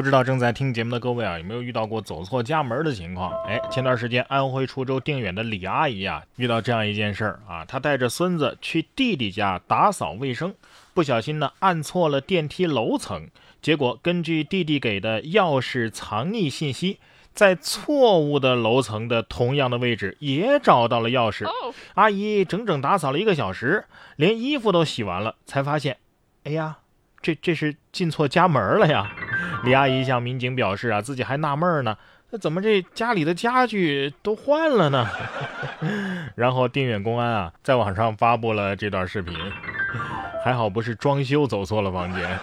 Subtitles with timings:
[0.00, 3.34] 不知道正在听节目的各位啊，有没有遇到过走错家门的情况？
[3.44, 10.54] 哎，前段时间安徽滁州定远的李阿姨啊，遇到这样一件事儿啊，她带着孙子去弟弟家打扫卫生，
[10.94, 13.28] 不小心呢按错了电梯楼层，
[13.60, 16.98] 结果根据弟弟给的钥匙藏匿信息，
[17.34, 21.46] 在错误的楼层的同样的位置也找到了钥匙。
[21.92, 23.84] 阿姨整整打扫了一个小时，
[24.16, 25.98] 连衣服都洗完了，才发现，
[26.44, 26.78] 哎呀，
[27.20, 29.14] 这这是进错家门了呀！
[29.64, 31.96] 李阿姨向民警表示啊，自己还纳闷呢，
[32.30, 35.06] 那怎么这家里的家具都换了呢？
[36.36, 39.36] 然后定远公安啊，在网上发布了这段视频，
[40.44, 42.38] 还好不是装修走错了房间，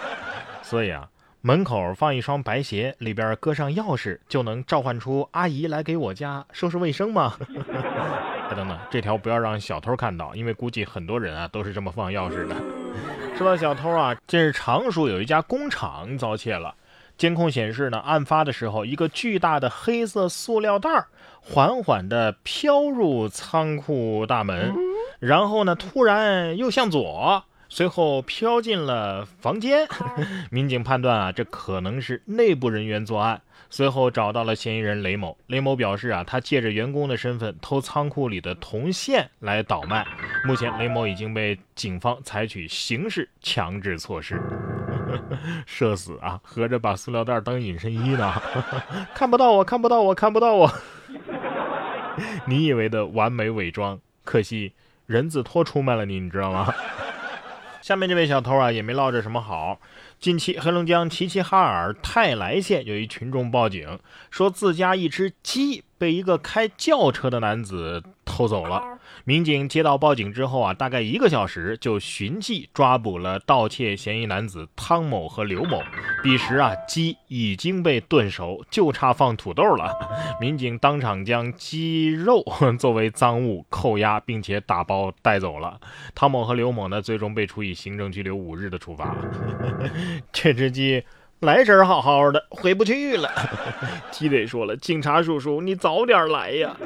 [0.62, 1.08] 所以啊，
[1.40, 7.36] 门口放一双白鞋，里边搁上钥匙，就能召唤出阿姨来给我家收拾卫生吗？
[8.48, 12.54] 哎， 等等，这条不要让小偷看到，因为估计很多人啊都是这么放钥匙的。
[13.36, 16.74] 说到小偷啊，近日常熟有一家工厂遭窃了。
[17.18, 21.06] 监控显示呢，案发的时候，一个巨大的黑色塑料袋
[21.40, 24.72] 缓缓地飘入仓库大门，
[25.18, 29.88] 然后呢，突然又向左，随后飘进了房间。
[30.50, 33.42] 民警判断啊，这可能是内部人员作案。
[33.70, 35.36] 随后找到了嫌疑人雷某。
[35.48, 40.06] 雷某表示啊，他借着员工的身份偷仓库里的铜线来倒卖。
[40.46, 44.40] 目前，雷某已经被警方采取刑事强制措施。
[45.66, 46.40] 社死啊！
[46.42, 48.32] 合着把塑料袋当隐身衣呢？
[49.14, 50.72] 看不到我，看不到我，看不到我。
[52.46, 54.72] 你以为的完美伪装，可惜
[55.06, 56.72] 人字拖出卖了你，你知道吗？
[57.80, 59.80] 下面这位小偷啊，也没落着什么好。
[60.18, 63.98] 近期，黑龙江齐齐哈尔泰来县有一群众报警，
[64.30, 68.02] 说自家一只鸡被一个开轿车的男子。
[68.30, 68.98] 偷走了。
[69.24, 75.82] 民警接到报警之后啊，大概一个小时就寻迹抓捕了盗窃嫌疑男子汤某和刘某。
[76.22, 79.90] 彼时啊，鸡已经被炖熟，就差放土豆了。
[80.38, 82.44] 民警当场将鸡肉
[82.78, 85.80] 作为赃物扣押，并且打包带走了。
[86.14, 89.16] 汤某和刘某呢，最终被处以行政拘留五日的处罚。
[90.30, 91.02] 这只鸡。
[91.40, 93.30] 来这儿好好的，回不去了。
[94.10, 96.76] 鸡得说了：“警察叔叔，你早点来呀！”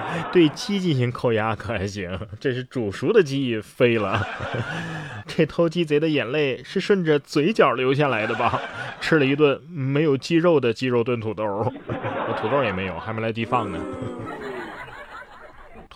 [0.32, 2.18] 对鸡进行扣押可还行？
[2.38, 4.24] 这是煮熟的鸡飞了。
[5.26, 8.60] 这偷鸡贼的眼泪是顺着嘴角流下来的吧？
[9.00, 13.78] 吃了一顿没有鸡肉的鸡肉炖土豆，我土豆也没有，还没来地放呢。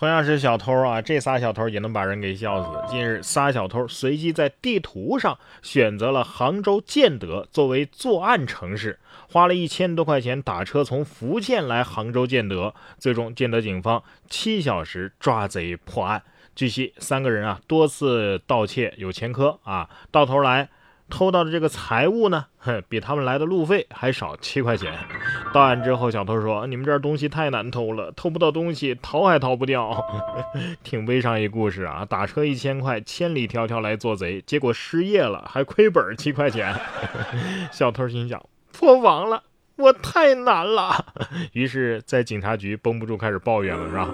[0.01, 2.91] 同样是小偷啊，这仨小偷也能把人给笑死。
[2.91, 16.23] 近日，仨小偷随机在地图上选择了杭州建德作为作案城市，花了一千多块钱打车从福建来杭州建德，最终建德警方七小时抓贼破案。
[16.55, 20.69] 据悉，三个人啊多次盗窃有前科啊，到头来。
[21.11, 24.93] 偷到的这个财物呢，哼，比他们来的路费还少七块钱。
[25.53, 30.01] 到案之后，小偷说：“你们这儿东西太难偷了，偷不到东西，逃还逃不掉。”
[30.81, 32.05] 挺悲伤一故事啊！
[32.05, 36.73] 打车一千块，千里迢迢来做贼，结果失业了，还亏本七块钱。
[37.69, 38.41] 小偷心想：
[38.71, 39.43] 破防了，
[39.75, 41.05] 我太难了。
[41.51, 44.09] 于是，在警察局绷不住，开始抱怨了，是吧？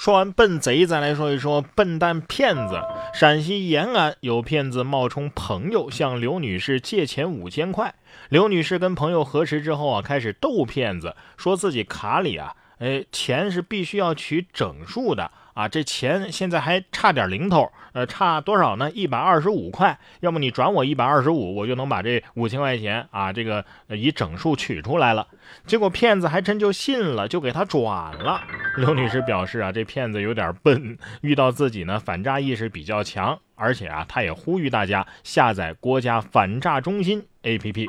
[0.00, 2.80] 说完笨贼，再来说一说笨蛋骗子。
[3.12, 7.94] 陕西延安有骗子冒充朋友向刘女士借钱五千块，
[8.30, 15.30] 刘女士跟朋友核实之后啊，开始逗骗子，说自己卡里啊，哎，钱是必须要取整数的。
[15.54, 18.90] 啊，这钱现在还差点零头，呃，差多少呢？
[18.90, 19.98] 一百二十五块。
[20.20, 25.26] 要么你转我一百二十五，我就能把这五千块钱啊，这个以整数取出来了。
[25.66, 28.42] 结果骗子还真就信了，就给他转了。
[28.76, 37.88] 刘女士表示啊，这骗子有点笨，遇到自己呢，反诈意识比较强，而且啊，他也呼吁大家下载国家反诈中心 APP。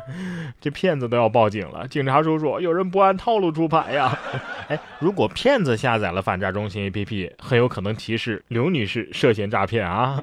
[0.60, 4.18] 这骗子都要报警了，警察叔叔，有人不按套路出牌呀！
[4.68, 10.22] 哎，如果骗子下载了反诈中心 APP，很有可能提示刘女士涉嫌诈骗啊！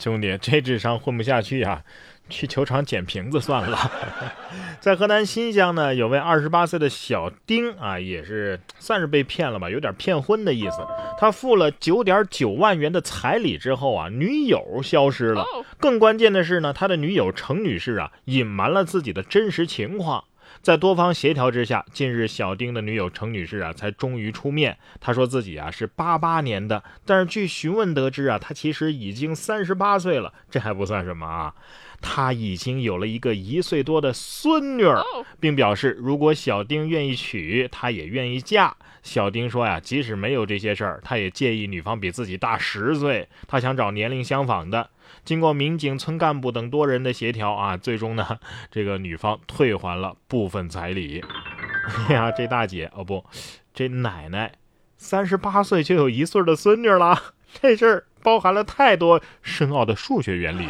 [0.00, 1.82] 兄弟，这智商混不下去呀！
[2.30, 3.90] 去球场捡瓶子算了。
[4.80, 10.78] 在河南新乡呢，有位二十八岁的小丁啊，也是算是被骗了吧，有点骗婚的意思。
[11.18, 15.44] 他付了九点九万元的彩礼之后啊，女友消失了。
[15.78, 20.24] 更关键的是呢，他的女友程女士啊，隐瞒了自己的真实情况。
[20.62, 24.76] 在多方协调之下，近日小丁的女友程女士啊，才终于出面。
[25.00, 30.34] 她说自己啊是八八年的，但是据询问得知啊，她其实已经三十八岁了。
[30.50, 31.54] 这还不算什么啊，
[32.02, 35.02] 她已经有了一个一岁多的孙女儿，
[35.40, 38.76] 并表示如果小丁愿意娶，她也愿意嫁。
[39.02, 44.90] 小丁说呀，即使没有这些事儿，他也介意女方比自己大十岁，他想找年龄相仿的。
[45.24, 48.38] 经过民警、村干部等多人的协调啊，最终呢，
[48.70, 51.22] 这个女方退还了部分彩礼。
[52.08, 53.24] 哎呀，这大姐哦不，
[53.72, 54.52] 这奶奶，
[54.96, 57.18] 三十八岁就有一岁的孙女了，
[57.60, 60.68] 这事儿包含了太多深奥的数学原理。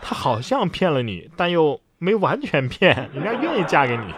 [0.00, 1.80] 她好像骗了你，但又。
[2.00, 4.14] 没完全骗，人家愿意嫁给你，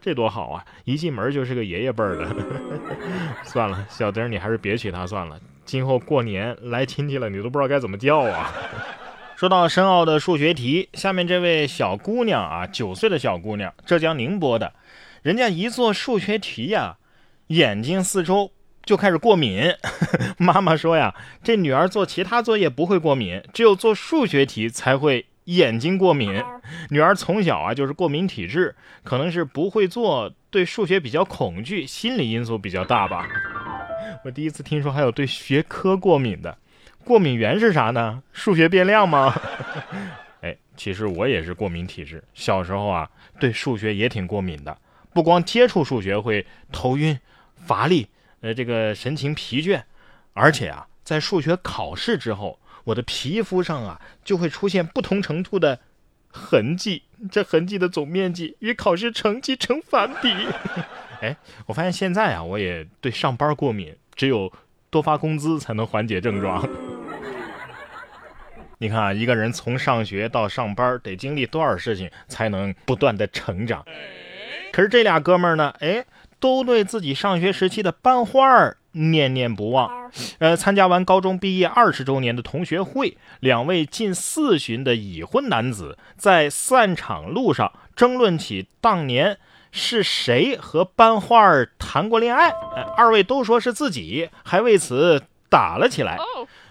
[0.00, 0.64] 这多好啊！
[0.84, 2.34] 一进门就是个爷爷辈儿的。
[3.44, 5.38] 算了，小丁，你还是别娶她算了。
[5.72, 8.52] 今后过年来亲戚了，你都不知道该怎么叫啊。
[9.36, 14.74] 说到深奥的数学题，下面这位小姑娘啊，九岁的小姑娘，浙江宁波的，
[15.22, 16.98] 人家一做数学题呀，
[17.46, 18.50] 眼睛四周
[18.84, 19.72] 就开始过敏。
[20.36, 25.24] 妈妈说呀，这女儿做其他作业不会过敏，只有做数学题才会。
[25.46, 26.40] 眼睛过敏，
[26.90, 33.26] 女儿从小啊就是过敏体质，可能是不会做，对数学比较恐惧，心理因素比较大吧。
[34.24, 36.56] 我第一次听说还有对学科过敏的，
[37.04, 38.22] 过敏源是啥呢？
[38.32, 39.34] 数学变量吗？
[40.42, 43.10] 哎，其实我也是过敏体质，小时候啊
[43.40, 44.78] 对数学也挺过敏的，
[45.12, 47.18] 不光接触数学会头晕、
[47.56, 48.08] 乏力，
[48.40, 49.82] 呃，这个神情疲倦，
[50.32, 52.58] 而且啊在数学考试之后。
[52.84, 55.78] 我的皮肤上啊，就会出现不同程度的
[56.26, 60.28] 痕迹，这痕迹的总面积与考试成绩成反比。
[61.22, 61.36] 哎，
[61.66, 64.52] 我发现现在啊，我也对上班过敏，只有
[64.88, 66.64] 多发工资才能缓解症状。
[68.78, 73.84] 你看啊，一个人从上学到上班，得经历多少事情才能不断的成长？
[74.70, 76.04] 可是这俩哥们儿呢，哎，
[76.38, 78.76] 都对自己上学时期的班花儿。
[78.92, 89.38] 念念不忘，呃，参加完高中毕业二十周年的同学会，两位近四旬的已婚男子在散场路上争论起当年
[89.72, 92.50] 是谁和班花儿谈过恋爱，
[92.96, 96.18] 二位都说是自己，还为此打了起来。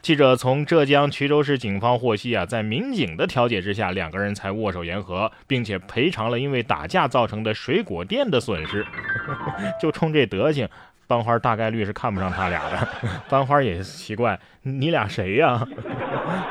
[0.01, 8.85] 记者从浙江衢州市警方获悉啊，在民警的调解之下，两个人才握手言和，并且赔偿了因为打架造成的水果店的损失。
[9.81, 10.69] 就冲这德行。
[11.07, 12.87] 班花大概率是看不上他俩的，
[13.27, 15.67] 班花也奇怪，你俩谁呀？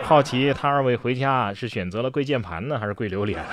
[0.02, 3.44] 好奇他二位回家是选择了跪键盘呢，还是跪榴莲？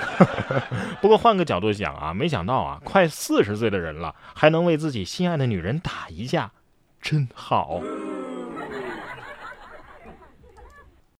[1.00, 6.50] 不过换个角度想啊，没想到啊，快四十岁的人了，还能为自己心爱的女人打一架，
[7.00, 7.80] 真好。